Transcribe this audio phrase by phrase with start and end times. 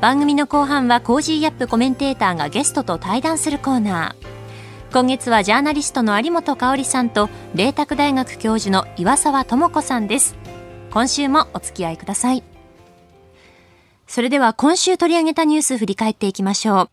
[0.00, 4.92] 番組の後半は Cozy up コメンテーターがゲストと対談するコーナー。
[4.92, 10.36] 今月はジャーナリストの有本香さんと麗澤大学教授の岩澤知子さんです。
[10.92, 12.44] 今週もお付き合いください。
[14.06, 16.90] それでは今週取り上げたニュース振り返っていきましょう。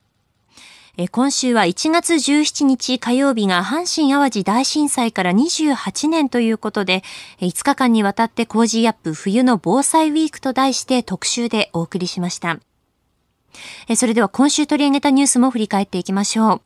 [0.97, 7.03] え今週は1月17日火曜日が阪神淡路大震災から28年ということで、
[7.39, 12.59] 5日間にわたって Cozy up 冬の防災ウィークと題して特集でお送りしました。
[13.95, 16.61] それでは今週取り上げたニュースも振り返っていきましょう。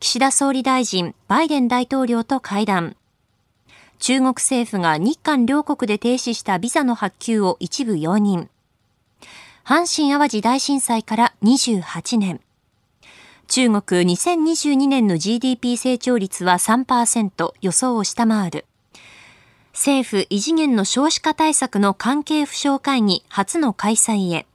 [0.00, 2.96] 岸田総理大臣、バイデン大統領と会談。
[3.98, 8.48] 中国政府が日韓両国で停止したビザの発給を一部容認。
[9.64, 12.40] 阪神淡路大震災から28年。
[13.48, 18.66] 中国2022年の GDP 成長率は3%予想を下回る。
[19.72, 24.46] 政府異次元の少子化対策の関係府省会議初の開催へ。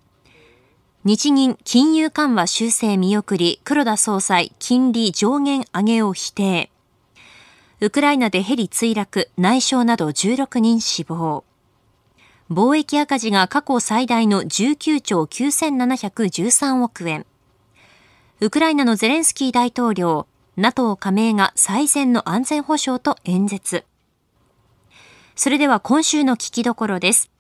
[1.06, 6.72] 日銀金融緩和修正見送り、黒田総裁金利上限上げを否定。
[7.82, 11.44] ウクライナでヘリ墜落、内傷など16人死亡。
[12.50, 17.26] 貿易赤字が過去最大の19兆9713億円。
[18.40, 23.84] ウクライナのゼレンスキー大統領、NATO 加盟が最善の安全保障と演説。
[25.36, 27.33] それでは今週の聞きどころです。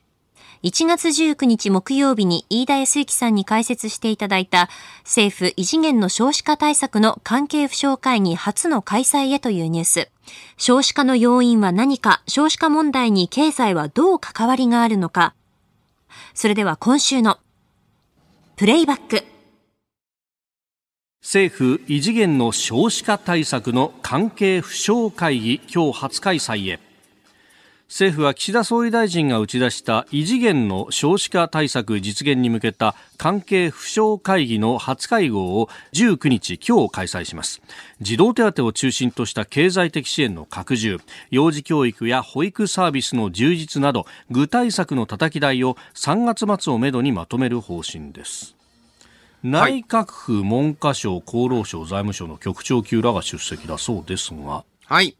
[0.63, 4.69] 1月19日木曜日に飯田康之さんに解説していただいた
[5.03, 10.09] 政府異次元の少子化対策の関係府省会議初の開催へというニュース。
[10.55, 15.35] 少子化の要因は何か、少子化問題に経済はどう関わりがあるのか。
[16.33, 17.39] それでは今週の
[18.55, 19.25] プレイバック。
[21.21, 26.92] 政府異次元の少子化対策の関係府省会議今日初開催へ。
[27.93, 37.61] 政府は岸田総理大臣が打ち出した異次元の少子化対策実現に向けた関係府省会議の初会合を19日今日開催します。
[38.01, 48.55] 児童手当を中心とした経済的支援の拡充幼児教育や保育サービスの充実など具体策のたたき台を3月末をめどにまとめる方針です。
[49.43, 54.65] 内閣府文科省厚労省財務省の局長級らが出席だそうですが。
[54.85, 55.15] はい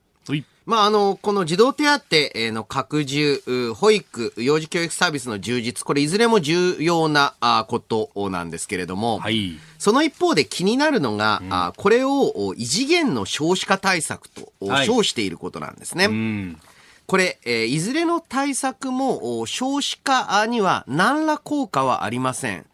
[0.66, 7.34] まあ、あの、この児童手当の拡充、保育、幼児教育サービスの充実、これいずれも重要な
[7.68, 14.54] ことなんですけれども、はい、その一方で気になるのが、うん、これを異次元の少子化対策と
[14.86, 16.06] 称していることなんですね。
[16.06, 16.60] はいうん
[17.06, 22.66] これ、えー、いずれの対策も少子化には何ら効果はありません。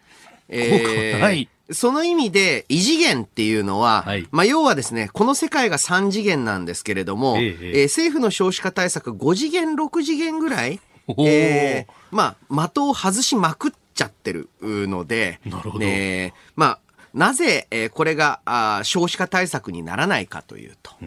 [0.49, 1.49] えー、はい。
[1.71, 10.79] その意味で、異次元っていうのは、はい、まあ、要はですね、この世界が3次元なんですけれども、えええー、政府の少子化対策5次元、6次元ぐらい、
[11.17, 15.85] えー、まあ、的を外しまくっちゃってるので、なるほど。
[15.85, 16.79] ね、まあ、
[17.13, 21.05] なぜ、えー、これがあ少子化対策にならないかというと、う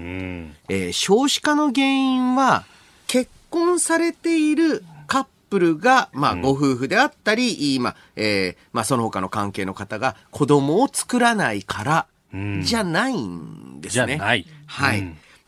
[0.69, 2.65] えー、少子化の原因は、
[3.06, 4.84] 結婚されている
[5.53, 12.07] プルが、まあ、ご夫婦であったり、まあ、えー、まあ、その他の関係の方が子供を作らないから、
[12.63, 14.17] じゃないんですね。
[14.17, 14.47] はい。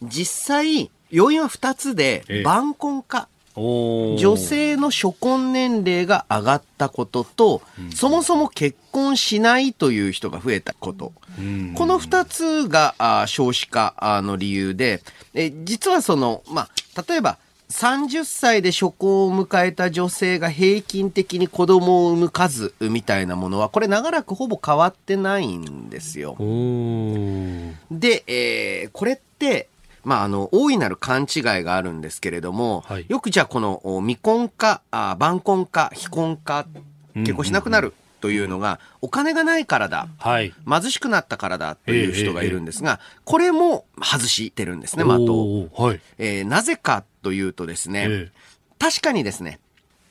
[0.03, 3.29] 実際、要因は二つで、晩婚化。
[3.57, 11.13] 女性の初婚年齢が上がったことと、うん、そもそも結婚しないという人が増えたこと。
[11.39, 17.39] うん、この二つがあ少子化の理由で、え実はその、まあ、例えば、
[17.75, 26.37] 30歳で初婚を迎えた女性が平均的に子供を産む数みたいなものは、これ長らくほぼ変わってないんですよ。
[26.39, 29.69] で、えー、これって、
[30.05, 36.67] まあ、あの、大いなる勘違いがあるんですけれども、はい、よくじゃあこの未婚化、あ晩婚化、非婚化、
[37.15, 37.93] 結婚しなくなる。
[38.21, 45.69] というのが、お金がないからだ、はい、貧しくなったからだという人がいるんですが、これも外してるんですね、的を。
[45.77, 48.31] はい、えー、なぜかというとですね、えー、
[48.79, 49.59] 確かにですね、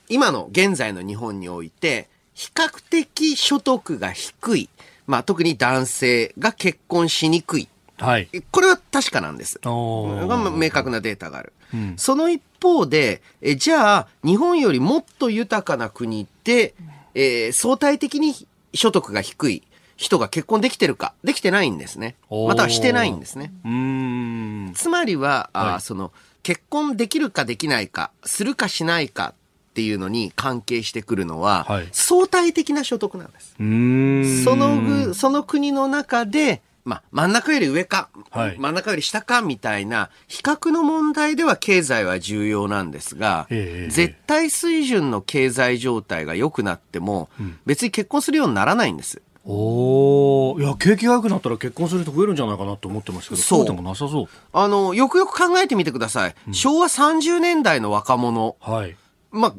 [0.10, 4.70] 今の現在の日本において、比較的所得が低い、
[5.08, 7.70] まあ、特に男性が結婚しにくい。
[7.98, 9.62] はい、これは確かなんです。
[9.64, 11.54] 明確なデータがある。
[11.74, 16.74] うん、その一方でえ、じゃあ、日本よりもっと豊かな国で、
[17.16, 18.34] えー、相対的に
[18.74, 19.64] 所得が低い、
[19.96, 22.16] 人が結婚できてるか、できてないんですね。
[22.30, 23.54] またはしてないんですね。
[23.64, 24.72] うん。
[24.76, 26.12] つまりは、あーはいその、
[26.44, 29.34] 結婚できるかできないか、するかしないか
[29.72, 33.56] っていうのに関係してくるのは、はい相対的な所得なんです。
[33.60, 34.44] うん。
[34.44, 47.30] そのぐ、その国の中で、まあ、真ん中より上か、はい真ん中より下かみたいな、比較の問題では経済は重要なんですが、ええ絶対水準の経済状態が良くなっても、
[47.66, 49.22] 別に結婚するようにならないんです。
[49.46, 54.28] おお、いや景気が良くなったら結婚する人増えるんじゃないかなと思ってましたけど、そうでもなさそう。
[54.54, 56.36] あの、よくよく考えてみてください。
[56.54, 58.96] 昭和30年代の若者、はい。
[59.32, 59.56] まあ、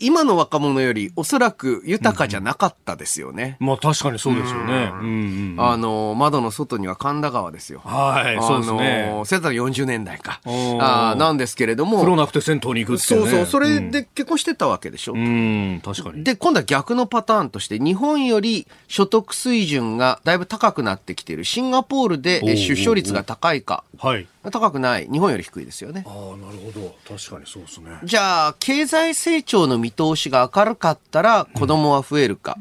[0.00, 3.56] 今の若者よりおそらく豊かじゃなかったですよね。
[3.60, 4.90] まあ確かにそうですよね。
[5.00, 5.56] うんうん。
[5.58, 7.80] あの、窓の外には神田川ですよ。
[7.84, 9.24] はい、そうですあねの。。
[9.24, 10.40] せたら40年代か。
[10.44, 11.98] あーなんですけれども。
[11.98, 13.30] 風呂なくて銭湯に行くっていうね。
[13.30, 15.12] そうそう、それで結婚してたわけでしょ。
[15.12, 15.20] うん。
[15.20, 16.24] うん、確かに。
[16.24, 23.84] で、今度は逆のパターンとして、日本より所得水準がだいぶ高くなってきているシンガポールで出生率が高いか。
[23.98, 24.26] はい。
[24.50, 25.08] 高くない。
[25.10, 26.04] 日本より低いですよね。
[26.06, 26.94] ああ、なるほど。
[27.06, 27.90] 確かにそうですね。
[28.04, 32.56] じゃあ、経済成長の見通しが明るかったら子供は増えるか。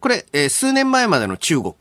[0.00, 1.74] これ、えー数年前までの中国。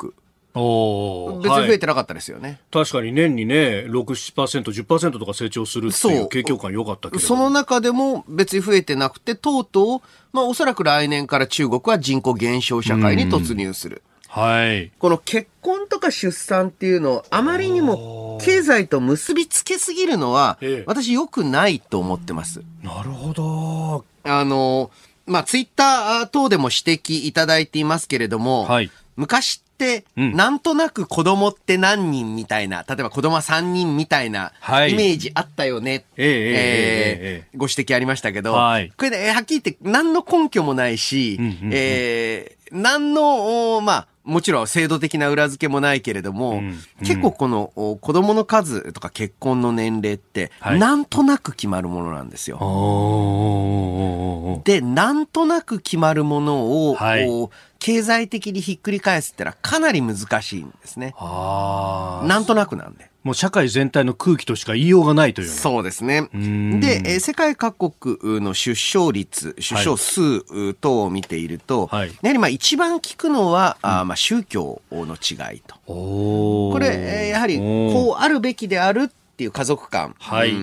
[0.54, 1.40] おお。
[1.42, 2.60] 別に増えはいてなかったですよね。
[2.72, 7.22] 確かに年にね、6、7%、10%とか成長するっていそうう景況感良かったけど。
[7.22, 10.02] その中でも別に増えてなくて、とうとう、
[10.32, 14.02] まあおそらく来年から中国は人口減少社会に突入する。
[14.30, 14.92] はい。
[14.98, 17.96] この結婚とか出産っていうのをあまりにも
[18.42, 22.62] 経済と結びつけすぎるのはええ、私良くないと思ってます。
[22.84, 24.06] なるほど。
[24.24, 24.92] あの、
[25.26, 28.92] まあ、ツイッター等でも指摘いただいていますけれども、はい。
[29.16, 30.34] 昔って、うん。
[30.36, 34.92] なんとなく子供って何人みたいな、例えば子供は3人みたいなはい。
[34.92, 36.06] イメージあったよね。
[36.18, 38.92] えご指摘ありましたけど、はい。
[38.98, 41.40] これで、えーはっきり言って何の根拠もないし、
[41.72, 50.80] えー何の、おまあ、もちろん制度的な裏付けもないけれども、うん結構このお子供の数とか結婚の年齢って、はい。
[50.80, 52.58] なんとなく決まるものなんですよ。
[54.64, 57.28] で、なんとなく決まるものを、はい
[57.86, 61.14] 経済的にひっくり返すってのはかなり難しいんですね。
[61.20, 62.26] ああ。
[62.26, 63.12] なんとなくなんで。
[63.24, 65.50] もう社会全体の空気としか言いようがないという。
[65.50, 66.22] そうですね。
[66.36, 75.76] んで、えー世界各国の出生率、出生数等を見ていると、はいやはりまあ一番聞くのは、あーまあ宗教の違いと。
[75.86, 80.16] これ、えーやはりこうあるべきであるっていう家族観。
[80.18, 80.56] はい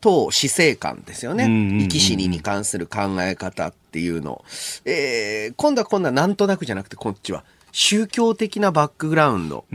[0.00, 1.46] うんと死生観ですよね。
[1.82, 4.42] 生き死にに関する考え方っていうの。
[4.84, 9.66] えー今度は今度はなんとなくじゃなくてこっちは宗教的なバックグラウンド。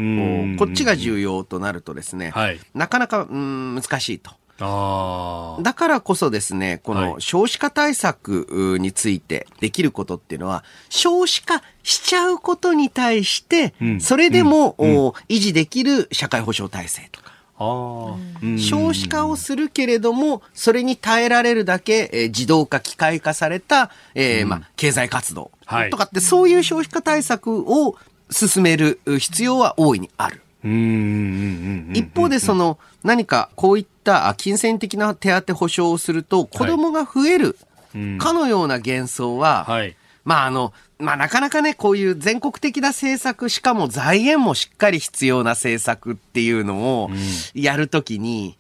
[0.58, 4.32] こっちが重要となるとですね、はいなかなか、うん、難しいと。
[4.58, 17.25] だからこそですね、こはいの少子化対策についてできることっていうのは、少子化しちゃうことに対してう、んそれでも、お維持できる社会保障体制とか。
[17.58, 18.16] ああ。
[18.42, 27.96] うん少子化をするけれども、それに耐えられるだけ、えー自動化、機械化された、えーまあ、経済活動はいとかって、そういう少子化対策を
[28.32, 30.42] 進める必要は大いにある。
[30.64, 31.94] うんうんうんうん。
[31.96, 37.58] 一方でその何かこういったあ金銭的な手当保障をすると子供が増える
[37.94, 39.96] うんかのような幻想は、はい。
[40.26, 47.10] まああの、まあなかなかね、こういう全国的な政策、しかも財源もしっかり必要な政策っていうのを
[47.54, 48.58] やるときに、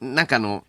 [0.00, 0.64] なんかあの、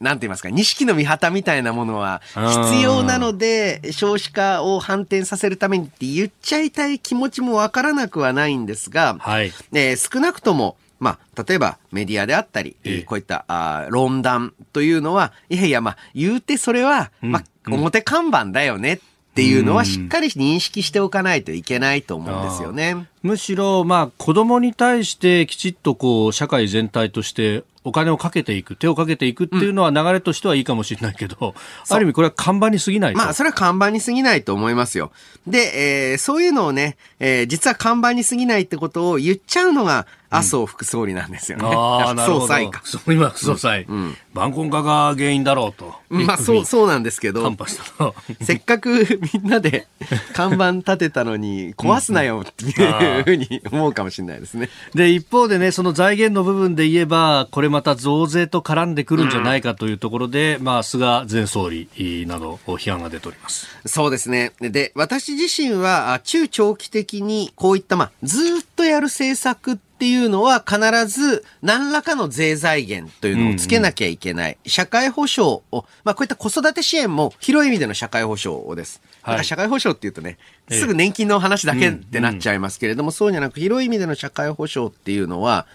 [0.00, 9.52] なんて言いますか、錦の御旗みたいなものは必要なので、少子化を反転させるためにって言っちゃいたい気持ちもわからなくはないんですが、はい。
[9.72, 13.02] えー少なくとも、まあ、例えばメディアであったり、ええ。
[13.02, 17.74] こういったあー論壇というのは、いやいや、まあ、言うてそれは、まあ、うん。
[17.74, 18.98] 表看板だよねっ
[19.34, 23.08] ていうのはしっかり認識しておかないといけないと思うんですよね。
[23.22, 31.54] むしろ、まあ、子供に対してきちっとこう、社会全体としてお金をかけていく、手をかけていくっていうのは流れとしてはいいかもしれないけど、
[31.88, 33.18] ある意味これは看板に過ぎないと。
[33.18, 35.10] まあ、それは看板に過ぎないと思いますよ。
[35.46, 41.64] で、えーそういうのをね、えー実は看板に過ぎないってことを言っちゃうのが、麻生副総理なんですよね。
[41.66, 42.46] ああ、 なるほど。
[42.46, 42.80] 副総裁か。
[42.84, 43.86] そう今、副総裁。
[44.32, 45.94] 晩婚化が原因だろうと。
[46.08, 47.54] まあ、そう、 そうなんですけど。
[48.40, 49.86] せっかくみんなで
[50.32, 54.70] 看板立てたのに壊すなよっていうふうに思うかもしれないですね。
[54.94, 61.88] で、一方でね、その財源の部分で言えば、これまた増税と絡んでくるんじゃないかというところで、まあ、菅前総理
[62.26, 63.66] など、批判が出ております。
[63.84, 64.52] そうですね。
[64.60, 74.52] で、私自身はあ中長期的にこういった、まあ、ずーっとやる政策ってっていうのは必ず何らかの税財源というのをつけなきゃいけない。
[74.54, 79.00] うんうん、社会保障を、まあこういった子育て支援も広い意味での社会保障です。
[79.22, 80.38] はい、社会保障っていうとね、
[80.72, 85.66] すぐ年金の話だけってなっちゃいますけれども、そうじゃなく広い意味での社会保障っていうのは、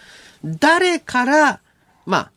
[0.44, 1.62] 誰から、
[2.06, 2.32] まあ、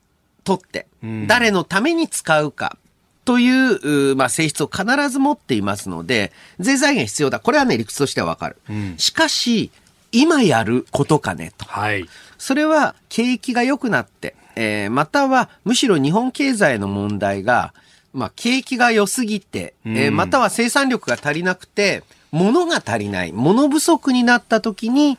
[0.44, 0.86] 取って、
[1.26, 2.76] 誰のために使うか、
[3.24, 6.30] という、まあ、性質を必ず持っていますので、
[6.60, 7.40] 税財源必要だ。
[7.40, 8.56] これはね、理屈としてはわかる。
[8.68, 9.72] うん、しかし、
[10.12, 11.64] 今やることかねと。
[11.66, 12.06] はい。
[12.38, 17.74] それは景気が良くなって、えー、またはむしろ日本経済の問題が、
[18.12, 22.02] まあ、景気が良すぎて、えー、または生産力が足りなくて、
[22.32, 25.18] 物が足りない、物不足になった時に、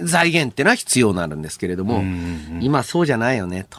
[0.00, 2.02] 財源ってのは必要になるんですけれども、
[2.60, 3.78] 今そうじゃないよね、と。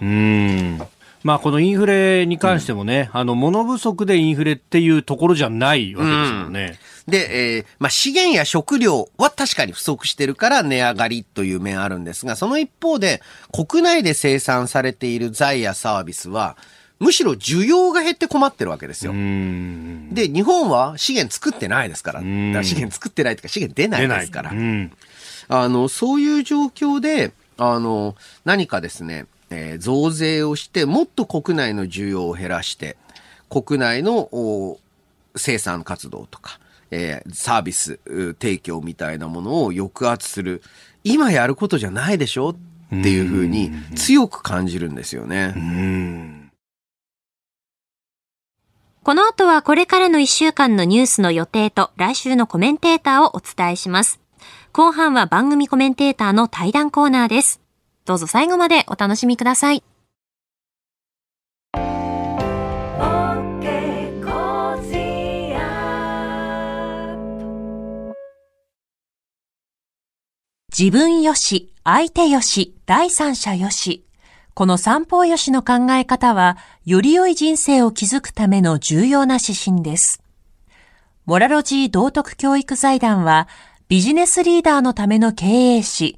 [1.23, 6.79] まあ、このインフレに関してもね、うん、あの、物不足でインフレっていうところじゃないわけですよね。
[7.07, 13.21] うん、で、えー、まあ、資源や食料は確かに不足してるから値上がりという面あるんですが、その一方で、
[13.51, 16.55] 国内で生産されている財やサービスは、
[16.99, 19.13] むしろ需要が減って困ってるわけですよ。
[19.13, 22.19] で、日本は資源作ってないですから。
[22.19, 24.51] から資源作ってないというか資源出ないですから。
[24.51, 32.97] あの、そういう状況で、あの、何かですね、えー、増税をして、もっと国内の需要を減らして、
[33.49, 34.77] 国内の
[35.35, 36.59] 生産活動とか、
[36.91, 37.99] えー、サービス
[38.39, 40.61] 提供みたいなものを抑圧する。
[41.03, 42.55] 今やることじゃないでしょっ
[42.89, 45.53] ていうふうに強く感じるんですよね。
[49.01, 54.19] この後はこれからの一週間のニュースの予定と来週のコメンテーターをお伝えします。
[54.71, 57.61] 後半は番組コメンテーターの対談コーナーです。
[58.09, 59.83] どうぞ最後までお楽しみください。
[70.75, 74.07] 自分よし、相手よし、第三者よし。
[74.55, 80.23] この三方よしの考え方は、より良い人生を築くための重要な指針です。
[81.27, 83.47] モラロジー道徳教育財団は、
[83.87, 86.17] ビジネスリーダーのための経営誌、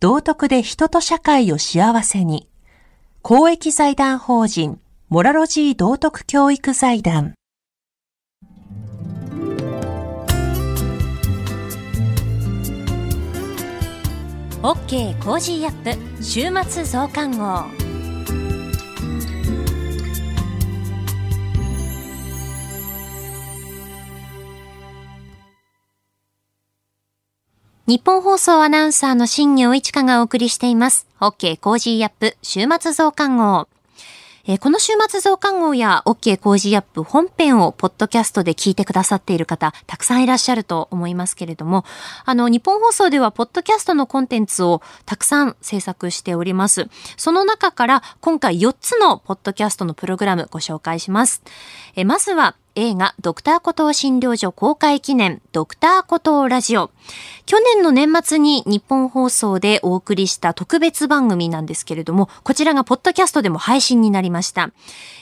[0.00, 2.48] 道徳で人と社会を幸せに。
[3.20, 4.80] 公益財団法人、
[5.10, 7.34] モラロジー道徳教育財団。
[14.62, 17.89] OK コージーアップ週末増刊号。
[27.90, 31.08] ニッポン放送アナウンサーの新行市佳がお送りしています。
[31.18, 33.66] OK コージーアップ週末増刊号。
[34.46, 41.84] え、この週末増刊号や OK コージーアップ本編をポッドキャストで聞いてくださっている方、たくさんいらっしゃると思いますけれども、
[42.24, 46.88] あの、ニッポン放送ではポッドキャストのコンテンツをたくさん制作しております。
[47.16, 51.42] その中から今回4つのポッドキャストのプログラムご紹介します。
[51.96, 56.90] え、まずは、映画ドクターコトー診療所公開記念ドクターコトーラジオ。
[57.44, 64.70] 去年の年末に日本放送でお送りした特別番組なんですけれども、こちらがポッドキャストでも配信になりました。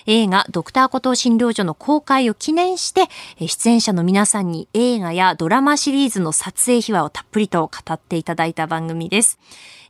[0.04, 3.08] 映画ドクターコトー診療所の公開を記念して、
[3.40, 9.38] 出演者の皆さんに映画やドラマシリーズの撮影秘話をたっぷりと語っていただいた番組です。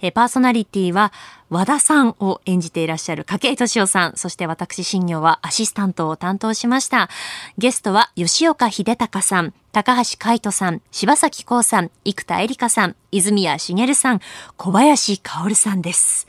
[0.00, 1.12] えパーソナリティは
[1.50, 7.08] 和田さんを演じていらっしゃる筧敏夫さん、そして私、新業はアシスタントを担当しました。
[7.56, 14.20] ゲストは吉岡秀隆さん、高橋海人さん、柴崎幸さん、生田絵梨香さん、泉谷茂さん、
[14.56, 16.26] 小林薫さんです。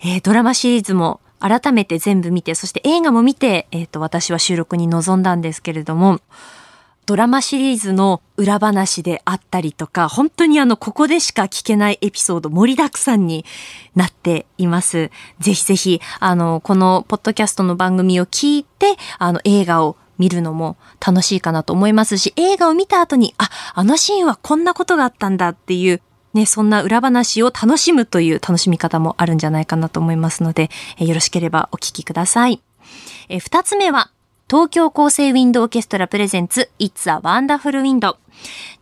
[0.00, 6.20] えー、ドラマシリーズも改めて全部見て、そして映画も見て、えっ、ー、と、私は収録に臨んだんですけれども、
[7.04, 13.44] ドラマシリーズの裏話であったりとか、本当にあの、ここでしか聞けないエピソード盛りだくさんに
[13.96, 15.10] なっています。
[15.40, 26.00] ぜひぜひ、あの、このポッドキャストの番組を聞いて、あの、映画を見るのも楽しいかなと思いますし、映画を見た後に、あ、あのシーンはこんなことがあったんだっていう、
[26.34, 32.62] ね、そんな裏話を楽しむという楽しみ方もあるんじゃないかなと思いますので、よろしければお聞きください。
[33.28, 34.10] え二つ目は、
[34.52, 38.06] 東京厚生ウィンドオーケストラプレゼンツ It's a Wonderful Wind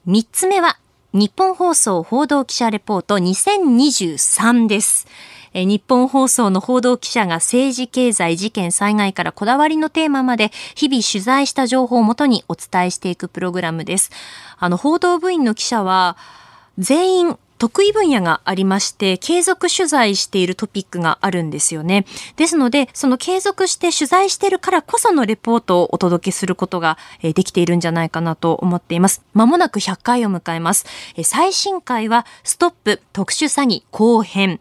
[0.05, 0.79] 三つ目は、
[1.13, 5.07] 日本放送報道記者レポート2023です。
[5.53, 14.11] 日本放送の報道記者が政治、経済、事件、災害からこだわりのテーマまで日々取材した情報をもとにお伝えしていくプログラムです。
[14.57, 16.17] あの、報道部員の記者は
[16.77, 22.05] 全員得意分野がありまして、継続取材しているトピックがあるんですよね。
[22.37, 29.21] ですので、その継続して取材してるからこそのレポートをお届けすることができているんじゃないかなと思っています。
[29.33, 30.85] まもなく100回を迎えます。
[31.23, 34.59] 最新回は、ストップ特殊詐欺後編。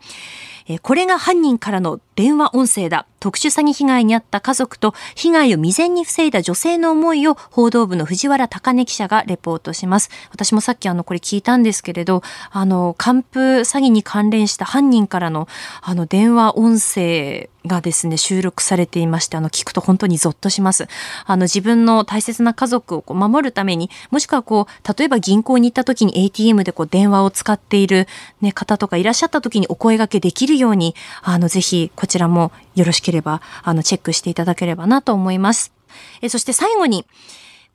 [0.83, 3.07] これが犯人からの電話音声だ。
[3.21, 10.11] 特殊詐欺被害に遭った家族と被害を未然に防いだ女性の思いを報道部の藤原高根記者がレポートします。
[10.33, 15.47] 私もさっきあのこれ聞いたんですけれど、あの、還付詐欺に関連した犯人からの
[15.81, 20.89] あの電話音声がですね、収録されていまして、あの、聞くと本当にゾッとします。
[21.25, 28.09] あの、自分の大切な家族をこう守るために、もしくはこう、例えば銀行に行った時に ATM でこう、電話を使っている
[28.41, 35.73] ね、方とかいらっしゃった時にお声掛けできるように、あの、ぜひ、こちらもよろしければ、あの、チェックしていただければなと思います。
[36.21, 37.07] えそして最後に、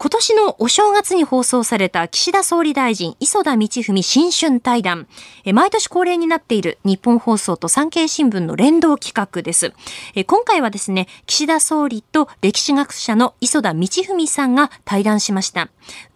[0.03, 5.07] 今年のお正月に放送された岸田総理大臣磯田道文新春対談。
[5.53, 9.71] 毎年恒例になっている日本放送と産経新聞の連動企画です。
[10.27, 15.69] 今回はですね、岸田総理と歴史学者の磯田道文さんが対談しました。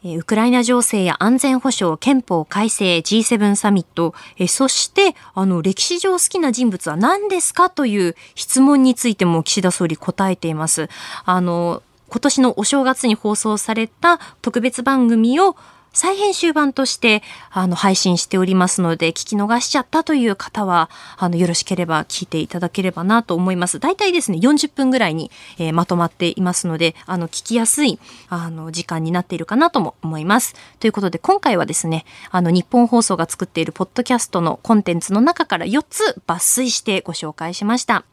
[0.04, 4.13] ウクライナ情勢や安全保障、憲法改正、G7 サミット、
[4.50, 10.89] そして、あの、歴史上好きな人物は何ですかという質問についても岸田総理答えています。
[11.23, 15.56] あの、今年のお正月に放送された特別番組を
[15.98, 23.80] 再編集版としてあの配信しておりますので聞き逃しちゃったという方はあのよろしければ聞いていただければなと思います。
[23.80, 30.54] 大体ですね40分ぐらいに、えー、まとまっていますのであの聞きやすいあの時間になっているかなとも思います。
[30.80, 38.06] ということで今回はですねあの日本放送が作っているポッドキャストのコンテンツの中から4つ抜粋してご紹介しました。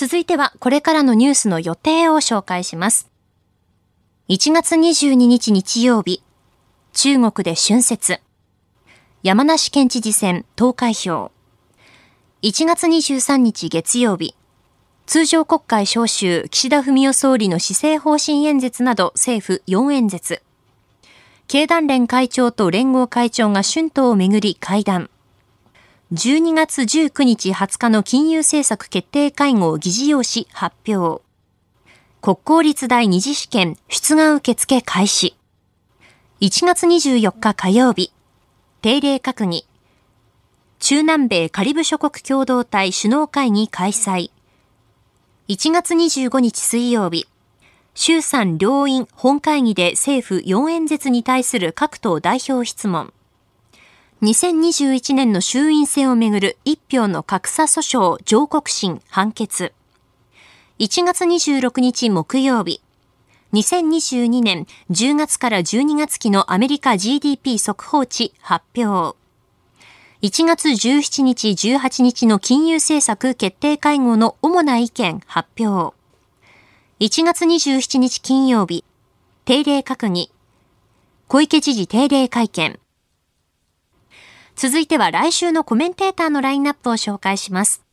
[0.00, 3.10] 続いてはこれからのニュースの予定を紹介します。
[4.28, 6.22] 1月22日日曜日、
[6.92, 8.20] 中国で春節。
[9.24, 11.32] 山梨県知事選投開票。
[12.42, 14.36] 1月23日月曜日、
[15.06, 20.42] 通常国会召集岸田文雄総理の施政方針演説など政府4演説。
[21.48, 25.10] 経団連会長と連合会長が春闘をめぐり会談。
[26.10, 31.22] 12月19日20日の金融政策決定会合議事要旨発表。
[32.22, 35.36] 国公立大二次試験出願受付開始。
[36.40, 38.10] 1月24日火曜日、
[38.80, 39.66] 定例閣議。
[40.78, 44.30] 中南米カリブ諸国共同体首脳会議開催。
[45.48, 47.28] 1月25日水曜日、
[47.94, 53.12] 衆参両院本会議で政府4演説に対する各党代表質問。
[54.20, 59.72] 2021年の衆院選をめぐる一票の格差訴訟上告審判決。
[60.80, 62.82] 1月26日木曜日。
[63.52, 69.16] 2022年10月から12月期のアメリカ GDP 速報値発表。
[70.22, 75.96] 1月17日18日の金融政策決定会合の主な意見発表。
[76.98, 78.84] 1月27日金曜日。
[79.44, 80.32] 定例閣議。
[81.28, 82.80] 小池知事定例会見。
[84.60, 87.84] 続いては来週のコメンテーターのラインナップを紹介します。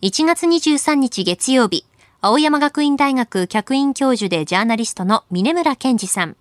[0.00, 1.84] 1月23日月曜日、
[2.22, 6.38] 青山学院大学客員教授でジャーナリストの峰村健二さん。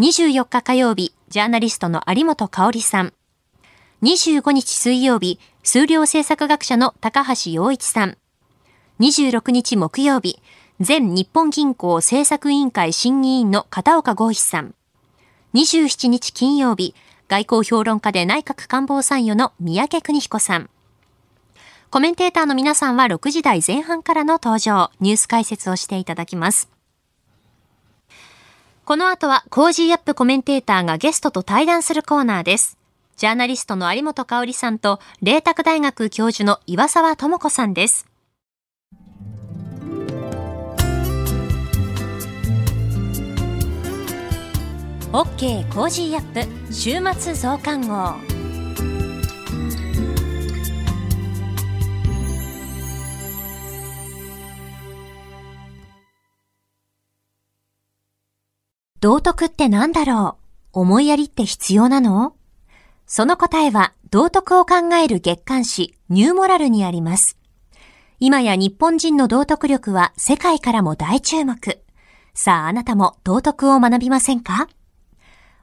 [0.00, 3.12] 24日火曜日、ジャーナリストの有本香里さん。
[4.02, 8.18] 25日水曜日、数量政策学者の高橋洋一さん。
[8.98, 10.42] 26日木曜日、
[10.84, 14.74] 前日本銀行政策委員会審議員の片岡豪一さん。
[15.54, 16.96] 27日金曜日、
[17.28, 20.70] 外交評論家で内閣官房参与の三宅邦彦さん。
[21.90, 26.68] コメンテーターの皆さんは6時台前半からの登場、ニュース解説をしていただきます。
[28.84, 32.78] この後は Cozy up コメンテーターがゲストと対談するコーナーです。
[33.16, 38.06] ジャーナリストの有本香さんと、麗澤大学教授の岩澤知子さんです。
[45.12, 48.14] OK コージーアップ週末増刊号。
[59.00, 60.38] 道徳って何だろ
[60.74, 60.80] う？
[60.80, 62.34] 思いやりって必要なの？
[63.06, 67.38] その答えは道徳を考える月刊誌ニューモラルにあります。
[68.18, 71.80] 今や日本人の道徳力は世界からも大注目。
[72.34, 74.68] さああなたも道徳を学びませんか？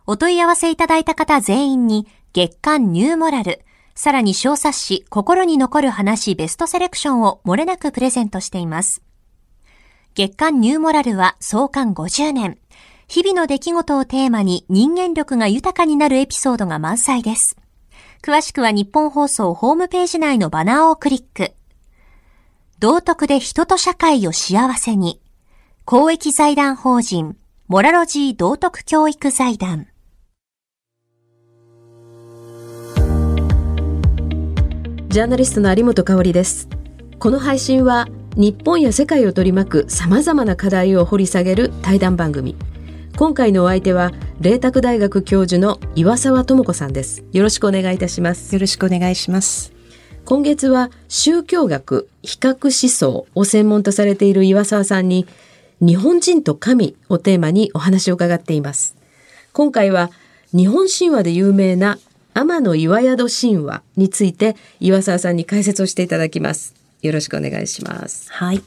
[0.05, 3.61] お問い合わせいただいた方全員に月刊ニューモラル、
[3.95, 9.01] さらに小冊子心に残る話ベストセレクションを漏れなくプレゼントしています。
[10.15, 12.57] 月刊ニューモラルは創刊50年。
[13.07, 17.57] 日々の出来事をテーマに人間力が豊かになるエピソードが満載です。
[18.21, 21.53] 詳しくは日本放送ホームページ内のバナーをクリック。
[22.79, 25.21] 道徳で人と社会を幸せに。
[25.85, 27.37] 公益財団法人、
[27.67, 29.87] モラロジー道徳教育財団。
[35.13, 36.67] ジャーナリストの有本香里です。
[37.19, 42.55] この配信は日本や世界を取り巻く様々な課題を掘り下げる対談番組。
[43.15, 49.71] 今回のお相手は麗澤大学教授の岩沢智子さんですよろしくお願いいたしますよろしくお願いします
[50.25, 55.27] 今月は宗教学比較思想を専門とされている岩沢さんに
[55.79, 58.95] 日本人と神をテーマにお話を伺っています
[59.53, 60.09] 今回は
[60.53, 61.99] 日本神話で有名な
[62.33, 66.73] 天の岩宿神話について岩沢さんに解説をしていただきます。
[67.01, 68.31] よろしくお願いします。
[68.31, 68.63] はい。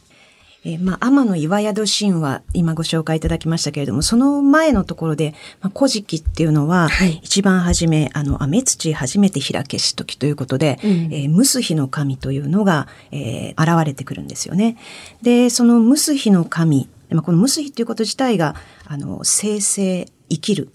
[0.66, 14.76] えー、まあ、天の岩宿神話、今ご紹介いただきましたけれども、その前のところで、まあ、古事記っていうのは、はい、一番初め、あの、雨土初めて開けし時ということで、うん、えー、ムスヒの神というのが、えー、現れてくるんですよね。
[15.22, 20.72] で、そのムスヒの神、まあ、このムスヒということ自体が、あの、生成、生きる、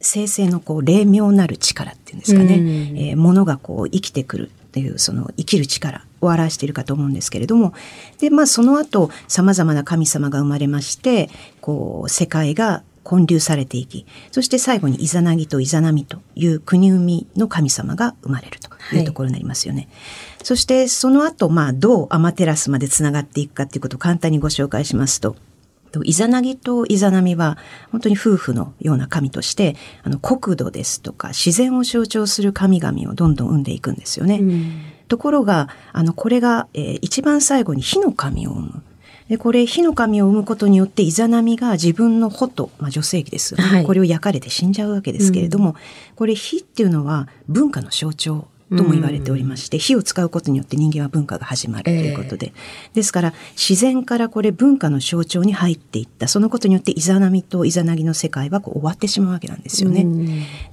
[0.00, 7.74] 生成のこう霊妙なる力っていうんですかね、うん、えー、ものがこう生きてくるっていうその生きる力を表しているかと思うんですけれども
[8.18, 11.30] でまあその後さまざまな神様が生まれまして
[11.60, 19.88] こう世界が建立されていきそして最後にイザナギとイザナミという国生みの神様が生まれるというところになりますよね。
[20.36, 25.36] はい、そしてその後まあどうアマテラスまでつながっていくかということを簡単にご紹介しますと。
[26.04, 27.58] イザナギとイザナミは
[27.90, 34.38] 本当に夫婦のような神としてあの国土ですとか自然を象徴する神々をどんどん生んでいくんですよね。
[34.38, 38.82] うん、ところがあのこれが、えー、一番最後に火の神を生む。
[39.28, 45.76] でこれ火の神を生むことによってイザナミが自分の穂と、まあ、女性器です、はい、これを焼かれて死んじゃうわけですけれども、うん、
[46.16, 56.28] これ火っていうのは文化の象徴とも言われておりまして、火を使うことによって人間は文化が始まるということで、えー、ですから自然からこれ文化の象徴に入っていった。
[56.28, 60.06] そのことによってイザナミとイザナギの世界はこう終わってしまうわけなんですよね。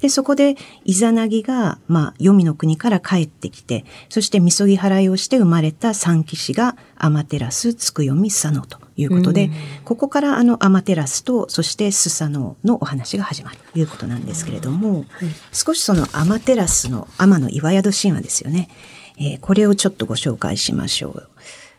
[0.02, 9.50] でそこでイザナギが、まあ、黄泉の国から帰ってきてそしてみそぎ払いをして生まれた三騎士がアマテラス、ツクヨミ、サノということで、
[9.84, 15.06] ここからあのアマテラスとそしてスサノオのお話が始まるということなんですけれども、はい、
[15.52, 18.70] 少しそのアマテラスの天の岩宿神話ですよね、
[19.18, 21.30] えー、これをちょっとご紹介しましょう。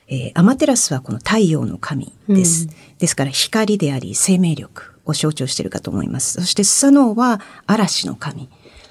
[0.08, 2.66] えー、アマテラスはこの太陽の神です。
[2.66, 6.34] うん、ですから光であり生命力を象徴しているかと思います。
[6.34, 8.48] そしてスサノオは嵐の神。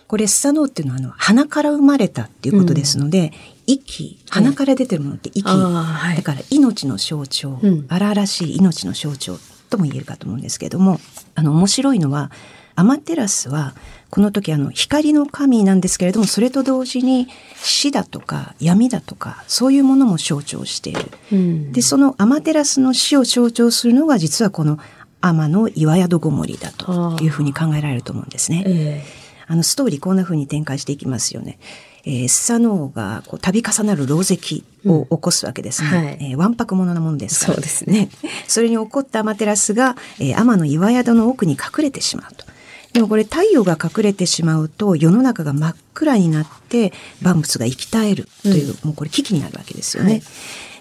[0.07, 3.31] これスサノオっていうのはあの鼻から生まれたっていうことですので、
[3.67, 9.37] 息鼻から出てるものって息、はい、だから命の象徴、うん、荒々しい命の象徴
[9.69, 10.99] とも言えるかと思うんですけれども
[11.35, 12.31] あの面白いのは
[12.75, 13.73] アマテラスは
[14.09, 21.11] この時あの光の神なんですけれどもそれと同時に死だとか闇だとかそういうものも象徴している。
[21.31, 24.77] うん、でそのアマテラスの死を象徴するのが実はこの
[25.21, 28.63] 天の岩宿ごもりだというふうに考えられると思うんですね。
[28.67, 31.57] えー、あのストーリーこんなふうに展開していきますよね。
[32.05, 35.89] えー、スサノオがこう度重なる狼藉を起こすわけですね。
[35.89, 37.53] うんはい、えー、わんぱく者なものですから。
[37.55, 38.09] そうですね。
[38.47, 42.45] それに起こったアマテラスが、えー、天の岩宿の奥に隠れてしまうと。
[42.93, 50.11] でもこれ太陽が隠れてしまうと世の中が真っ暗になって万物が生き絶えるという、うん、もうこれ危機になるわけですよね。
[50.11, 50.23] はい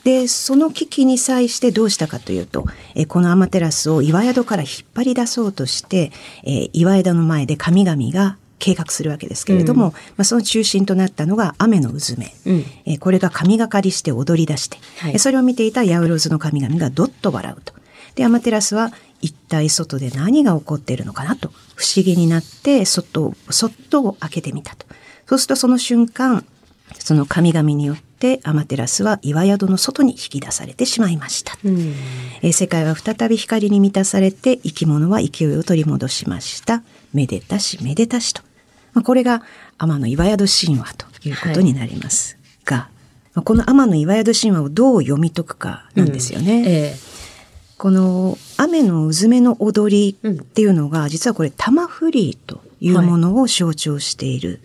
[0.05, 6.13] で、その危機に際してどうしたかというと、えこのアマテラスを岩宿から引っ張り出そうとして、
[6.45, 17.75] え岩枝の前で神々が計画するわけですけれども、うん、まあ、その中心となったのが雨のうずめ、うん、えこれが神がかりして踊り出して、はい、それを見ていたヤウロズの神々がどっと笑うと。
[18.15, 24.87] でアマテラスは一体外で何が起こっているのかなと不思議になって外をそっと開けてみたと。
[25.27, 26.47] そうするとその瞬間
[26.99, 31.95] その神々によってアマテラスは岩宿の外に引き出されてしまいました、うん、
[32.43, 36.83] え世界は再び光に満たされて生き物は勢いを取り戻しました。
[37.13, 38.43] めでたしめでたしと、
[38.95, 39.43] まあ、これが
[39.79, 42.89] 天の岩宿神話ということになります、はい、が、
[43.35, 46.65] まあ、この天の岩宿神話をどう読み解くかなんですよね、うん。
[46.67, 47.15] えー
[47.77, 54.61] この雨のうずめの踊りっていうのが、実はこれ玉振りというものを象徴している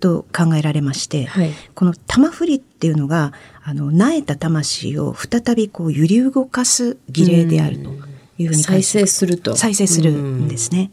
[0.00, 7.90] と考えられまして、はい、この玉振りっていうのが、あの、苗えた魂を再びこう揺り動かす儀礼であると
[8.38, 9.54] いうふうに再生すると。
[9.54, 10.90] 再生するんですね。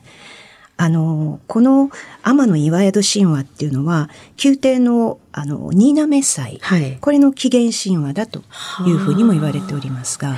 [0.75, 1.91] あの、この
[2.23, 4.09] 天の岩宿神話っていうのは、
[4.43, 8.43] 宮廷の、あの、新滑祭、はい、これの起源神話だと
[8.85, 10.35] いうふうにも言われておりますが、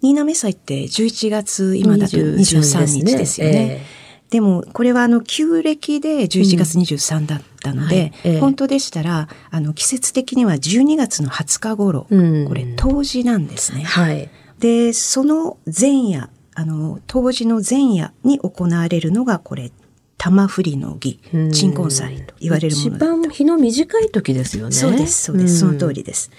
[0.00, 3.82] 新滑祭って11月、今だと23日ですよね。
[4.30, 8.30] でも、これはあの、旧暦で11月23だったので、うん。
[8.32, 13.84] はい、本当でしたら、あの、季節的には12月の20日頃、うん、これ、冬至なんですね。
[13.84, 14.28] はい。
[14.58, 19.72] で、その前夜、あの、冬至の前夜に行われるのが、これ、
[20.16, 21.20] 玉振りの儀、
[21.52, 24.72] 鎮魂祭と言われるもの一番日の短い時ですよね。
[24.72, 26.30] そうです、そうです、その通りです。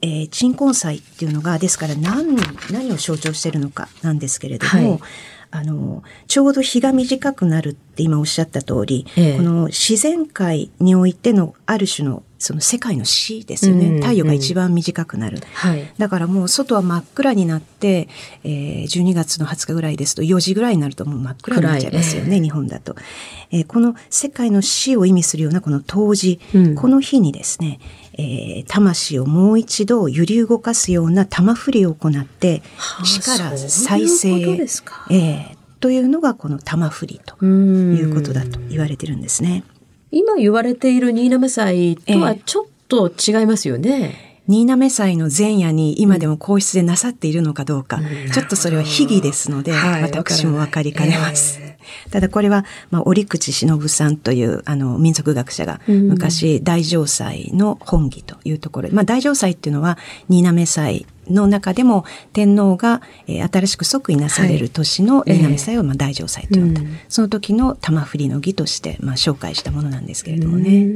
[0.00, 2.36] えー、鎮魂祭っていうのが、ですから何、
[2.72, 5.00] 何を象徴しているのかなんですけれども、はい。
[5.50, 18.08] あの、ちょうど日が短くなるって今おっしゃった通り、ええ、この自然界においてのある種のその世界の死ですよね、うんうん、太陽が一番短くなる、はい、だからもう外は真っ暗になって、
[18.44, 22.94] えー、12月の20日ぐらいですと4時ぐらいになるともう真っ暗になっちゃいますよね、えー、日本だと、
[23.50, 27.80] えー、この世界の死を意味するようなこの冬至、うん、この日にですね、
[28.14, 32.62] えー、魂をもう一度揺り動かすような玉振りを行って、
[33.04, 39.64] 死から再生、えー、というのがこの玉振りということだと言われてるんですね。
[40.10, 44.18] 今言われている新滑祭とはちょっと違いますよね。
[44.22, 51.60] えー新滑祭の前夜に今でも皇室でなさっているのかどうか、うん、ちょっとそれは秘儀ですので、はい、私も分かりかねます。
[51.60, 58.88] えー、ただこれは、まあ、折口忍さんというあの民族学者が昔大城祭の本義というところ。
[58.88, 59.98] で、まあ、大城祭っていうのは
[60.30, 66.58] 新滑祭の中でも天皇が、えー、新しく即位なされる年の南祭を、まあ、大城祭と。
[66.58, 66.74] 呼ん。
[66.74, 70.86] だ、その時の玉振りの儀として、まあ、紹介したものなんですけれどもね。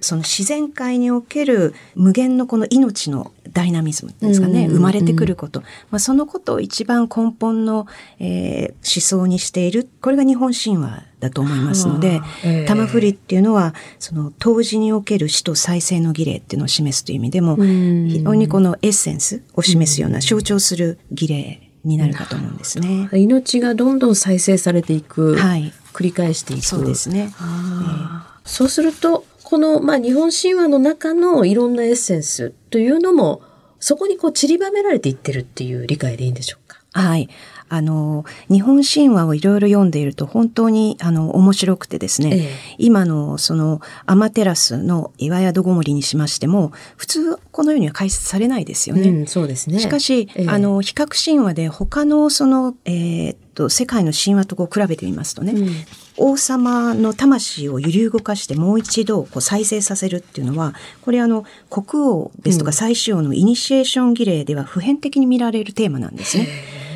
[0.00, 7.86] その自然界における無限のこの命のダイナミズムですかね、生まれてくること、まあ、そのことを一番根本の、
[8.18, 9.88] えー、思想にしている。
[10.00, 23.08] これが日本神話だと思いますので、えー、玉振りっていうのはその当時における死と再生の儀礼っていうのを示すという意味でも、非常にこのエッセンスを示すような象徴する儀礼になるかと思うんですね。
[23.12, 26.64] 命がどんどん再生されていく、はい、繰り返していく。
[26.64, 27.32] そうですね。
[27.32, 33.42] えー、そうするとこの、まあ、日本神話の中のいろんなエッセンスというのも
[33.78, 37.28] そこにこう散りばめられていってるっていう理解でいいんでしょうかはい。
[37.74, 49.08] あの、日本神話をいろいろ読んでいると本当にあの面白くてですね、ええ、今のそのアマテラスの岩宿ごもりにしましても、普通このようには解説されないですよね。
[49.08, 49.78] うん、そうですね。
[49.78, 55.70] しかし、え、あの、比較神話で他のその、えー、っと、世界の神話とこう比べてみますとね、うん
[56.16, 66.48] 王様の魂を揺り動かしてもう一度こう再生させるっていうのはこれあの国王ですとか最終王のイニシエーション儀礼では普遍的に見られるテーマなんですね。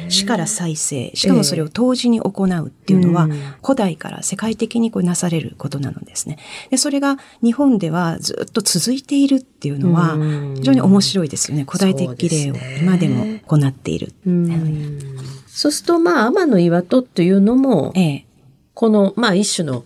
[0.09, 1.11] 死から再生。
[1.15, 3.29] しかもそれを同時に行うっていうのは、
[3.63, 6.39] 古代から世界的にこうなされることなのですね。
[6.71, 10.17] でそれが日本ではずっと続いているっていうのは
[10.57, 11.65] 非常に面白いですよね。
[11.69, 14.13] 古代的儀礼を今でも行っている。
[15.47, 18.27] そうするとまあ天の岩戸っていうのも、ええ、
[18.75, 19.85] このまあ一種の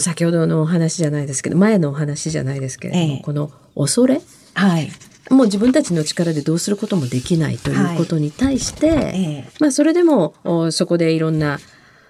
[0.00, 4.20] 先ほどのお話じゃないですけど前のお話じゃないですけれども、ええ、この恐れ、
[4.54, 4.90] はい、
[5.32, 8.98] もう自分たちの力でどうすることもできないということに対して、はい。
[8.98, 9.12] え
[9.48, 10.34] え、まあそれでも
[10.70, 11.58] そこでいろんな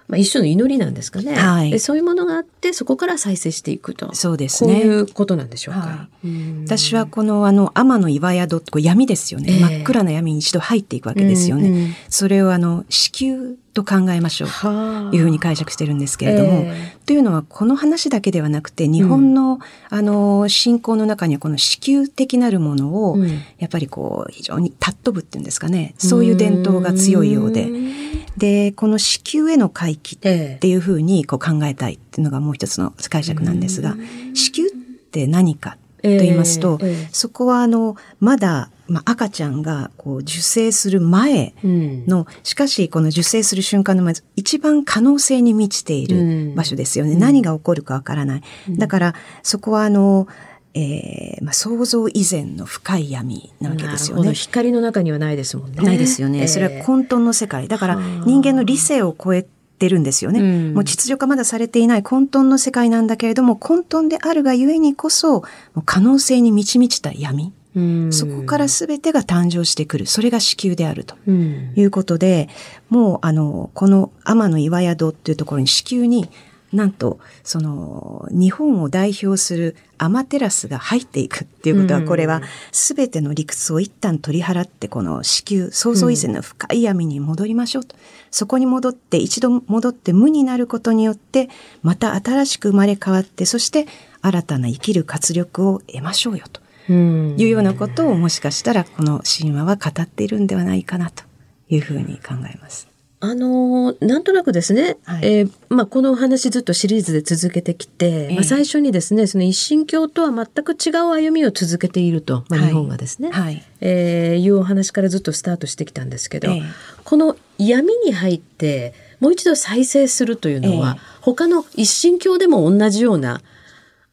[0.09, 1.71] まあ、一種の祈りなんですかね、はい。
[1.71, 4.15] でそういうものがあってそこから再生していくと。
[4.15, 4.75] そうですね。
[4.75, 5.75] こういうことなんでしょう。
[5.75, 5.81] か。
[5.81, 6.65] はうん。
[6.67, 9.61] 私はこのあの天の岩宿ってこう闇ですよね、ええ。
[9.61, 11.69] 真っ暗な闇に一度入っていくわけですよね。
[11.69, 13.39] うんうんそれをあの子宮
[13.75, 14.49] と考えましょう。
[14.49, 15.11] はあ。
[15.11, 23.29] というふうに解釈してるんですけれども、えというのはこの話だけではなくて日本の、あの信仰の中にはこの子宮的なるものを、うん。
[23.59, 25.95] やっぱりこう非常に尊ぶっていうんですかね。
[25.99, 27.65] そういう伝統が強いようで。
[27.65, 33.95] んでこの子宮への回帰えっていうふうにこう考えたいっていうのがもう一つの解釈なんですが、
[34.35, 34.71] 子宮っ
[35.11, 42.07] て何かと言いますと、ええええそこはあのまだ、まあ、赤ちゃんがこう受精する前うん。
[42.07, 50.27] のしかしこの受精する瞬間の前一番可能性に満ちている場所ですよね、うん何が起こるかわからない、だからそこはあの、
[50.75, 54.33] えーまあ、想像以前の深い闇なわけですよね。
[54.33, 55.83] 光の中にはないですもんね。
[55.83, 56.41] ないですよね。
[56.41, 57.69] ええそれは混沌の世界。
[57.69, 59.47] だからはあ人間の理性を超え
[59.79, 60.41] てるんですよね。
[60.41, 65.43] うんもう秩序化まだされていない混沌の世界なんだけれども、混沌であるがゆえにこそ、も
[65.77, 67.53] う可能性に満ち満ちた闇。
[67.75, 70.07] うんそこから全てが誕生してくる。
[70.07, 71.17] それが子宮であると。
[71.27, 72.49] うんいうことで、
[72.89, 76.29] もうあの、この天の岩宿っていうところに子宮に、
[76.73, 87.95] なんと、その、日本を代表するアマテラスが入っていくっていうことは、うんこれは全ての理屈を一旦取り払って、この子宮、想像以前の深い闇に戻りましょうと。
[88.31, 91.51] そこに戻って、一度戻って無になることによって、
[91.83, 93.87] また新しく生まれ変わって、そして
[94.23, 96.61] 新たな生きる活力を得ましょうよと。
[96.89, 101.23] うんいうようなことをもしかしたらこの神話は語っているんではないかなと
[101.69, 102.92] いうふうに考えます。
[103.25, 105.21] あのーなんとなくですね、はい。
[105.23, 108.35] えーまあ、このお話ずっとシリーズで続けてきて、ええ。
[108.35, 112.69] まあ、最初にですねその一神教とは全く違う歩みを続けていると、まあ、はい。
[112.71, 113.65] 日本がですね、はい。
[113.81, 116.63] えーいうお話からずっとスタートしてきたんですけど、ええ。
[117.05, 121.19] この闇に入ってもう一度再生するというのは、ええ。
[121.21, 123.41] 他の一神教でも同じような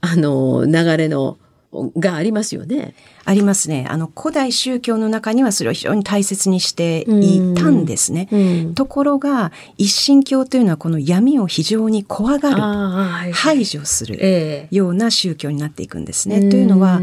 [0.02, 1.39] あの流れの
[1.72, 2.96] がありますよね。
[3.26, 3.86] ありますね。
[3.90, 8.28] あの古代宗教の中にはそれを非常に大切にしていたんですね。
[8.32, 16.40] うんところが一神教というのはこの闇を非常に怖がる、はい排除するええような宗教になっていくんですね。
[16.40, 17.02] うんというのは、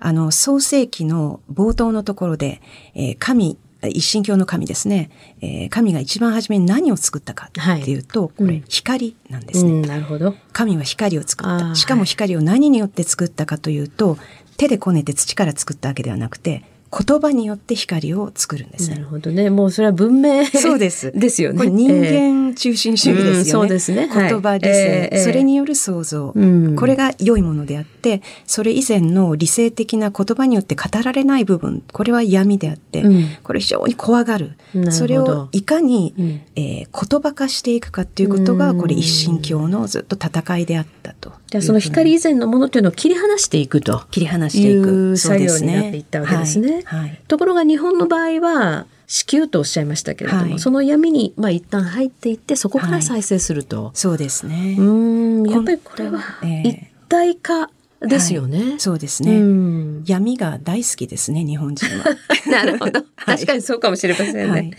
[0.00, 2.60] あの創世記の冒頭のところで、
[2.94, 5.10] えー神一神教の神ですね、
[5.40, 9.70] えー神が一番初めに何を作ったかっていうと、これうん光なんですね。
[9.70, 10.34] うん、なるほど。
[10.52, 11.74] 神は光を作った。
[11.74, 14.18] しかも光を何によって作ったかというと、
[14.56, 18.96] 手でこねて土から作ったわけではなくて、言葉によって光を作るんですね。
[18.96, 19.50] なるほどね。
[19.50, 21.12] もうそれは文明そうです。
[21.14, 21.58] ですよね。
[21.58, 23.38] これ人間中心主義ですよね。
[23.38, 41.32] うんそうですねはい言葉理性、ええそれによる創造、うんこれが良いものであって、それ以前の理性的な言葉によって語られない部分、これは闇であって、うんこれ非常に怖がるなるそれをいかに、うんえー言葉化していくかっていうことが、うんこれ一神教のずっと戦いであったと。
[41.50, 44.02] じゃあその光以前のものというのを切り離していくと。
[44.10, 45.12] 切り離していいく。
[45.12, 47.00] う作業になっていったわけですねはい。
[47.00, 53.90] はいところが日本の場合は子宮とおっしゃいましたけれども、はいその闇にまあ一旦入っていってそこから再生すると。
[53.94, 54.76] そうですね。
[54.78, 58.78] うーんやっぱりこれはええ一体化ですよね。
[58.78, 59.40] そうですうね。
[59.40, 62.04] ん闇が大好きですね、日本人は。
[62.50, 63.00] なるほど。
[63.16, 64.46] はい確かにそうかもしれませんね。
[64.46, 64.70] はい。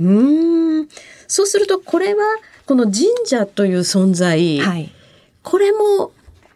[0.00, 0.88] うーん。
[1.26, 2.22] そうするとこれは
[2.66, 4.92] この神社という存在、はい。
[5.42, 6.12] これも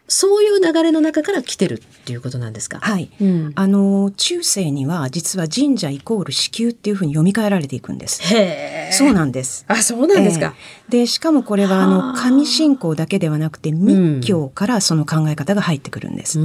[0.07, 2.79] そういう流れの中から来てるっていうことなんですか。
[2.79, 3.09] はい。
[3.19, 8.23] うん、あの、中世には実は神社イコール子宮っていうふうに読み替えられていくんです。
[8.33, 8.93] へえ。
[8.93, 9.65] そうなんです。
[9.67, 10.53] あ、そうなんですか。
[10.55, 16.39] ええで、しかもこれはあはの、あ神信仰だけではなくて密教からその考え方が入ってくるんです。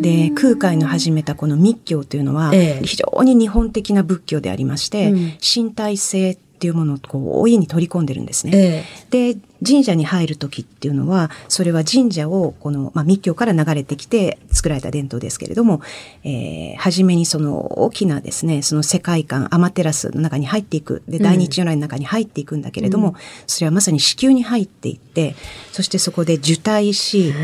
[0.00, 8.52] で、空海の始めたこの密教というのは、ええ非常に日本的な仏教でありまして、うん身体性っていうものをこう大いに取り込んでるんですね。
[8.54, 15.82] ええで神社に入る時っていうのはそれは神社をこの、まあ、密教から流れてきて作られた伝統ですけれども、
[16.24, 23.14] えー初めにその大きなですねその世界観アマテラスの中に入っていくでうん大日如来の中に入っていくんだけれども、
[23.46, 25.34] それはまさに子宮に入っていって
[25.72, 27.34] そしてそこで受胎し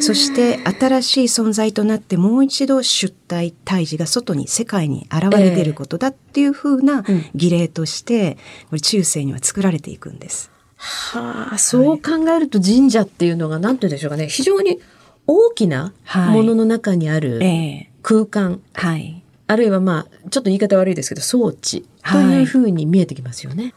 [0.00, 8.36] そして新しい存在となってもう一度出体胎児が外に世界に現れ出ることだっていうふうなうん儀礼として
[8.68, 10.50] これ中世には作られていくんです。
[10.82, 14.78] はあ、そう考えると神社っていうのが何て言うんでしょうかね、非常に
[15.26, 19.22] 大きなはいものの中にあるええ空間、はい。
[19.46, 23.74] あるいはまあ、ちょっと言い方悪いですけど、装置というふうに見えてきますよね。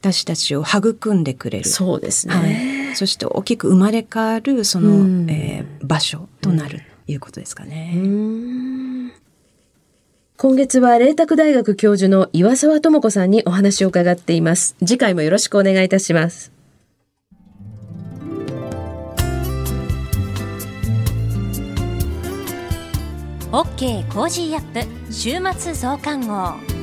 [0.00, 1.68] 私たちを育んでくれる。
[1.68, 2.34] そうですね。
[2.34, 2.96] はい。
[2.96, 7.92] そして大きく生まれ変わるその、うんえー場所となるということですかうね。
[7.94, 8.53] ーん
[10.36, 14.74] 今月は麗澤大学教授の岩澤知子さんにお話を伺っています。
[14.80, 16.52] 次回もよろしくお願いいたします。
[23.52, 26.73] OK コージーアップ週末増刊号。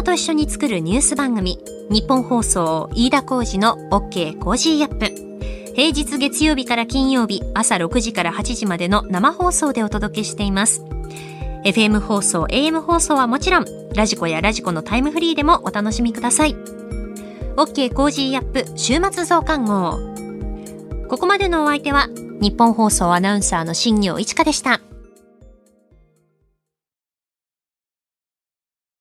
[0.00, 1.58] あなたと一緒に作るニュース番組
[1.90, 5.74] 日本放送飯田浩二の OK Cozy up。
[5.74, 10.82] 平日月曜日から金曜日朝6時から8時までの生放送でお届けしています。
[11.66, 16.54] FM 放送 AM 放送はもちろんラジコやラジコのタイムフリーでもお楽しみください。
[17.56, 19.98] OK コージーアップ週末増刊号。
[21.08, 22.08] ここまでのお相手は
[22.40, 24.80] ニッポン放送アナウンサーの新行市佳でした。